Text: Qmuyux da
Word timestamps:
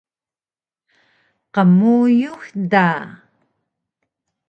Qmuyux 1.53 2.41
da 2.71 2.87